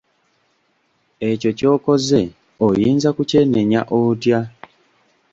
Ekyo 1.29 1.49
ky'okoze 1.57 2.21
oyinza 2.67 3.09
kukyenenya 3.17 3.81
otya? 3.99 4.39